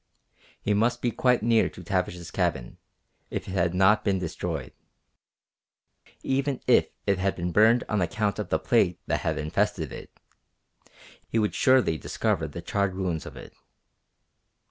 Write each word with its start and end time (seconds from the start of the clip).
He 0.59 0.73
must 0.73 0.99
be 0.99 1.11
quite 1.11 1.43
near 1.43 1.69
to 1.69 1.83
Tavish's 1.83 2.31
cabin, 2.31 2.79
if 3.29 3.47
it 3.47 3.51
had 3.51 3.75
not 3.75 4.03
been 4.03 4.17
destroyed. 4.17 4.73
Even 6.23 6.59
if 6.65 6.87
it 7.05 7.19
had 7.19 7.35
been 7.35 7.51
burned 7.51 7.83
on 7.87 8.01
account 8.01 8.39
of 8.39 8.49
the 8.49 8.57
plague 8.57 8.97
that 9.05 9.19
had 9.21 9.37
infested 9.37 9.91
it, 9.91 10.09
he 11.27 11.37
would 11.37 11.53
surely 11.53 11.99
discover 11.99 12.47
the 12.47 12.63
charred 12.63 12.95
ruins 12.95 13.27
of 13.27 13.37
it. 13.37 13.53